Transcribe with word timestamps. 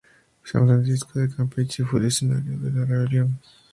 San 0.43 0.65
Francisco 0.65 1.19
de 1.19 1.27
Campeche 1.29 1.83
fue 1.85 1.99
el 1.99 2.07
escenario 2.07 2.57
de 2.57 2.71
la 2.71 2.85
rebelión. 2.85 3.39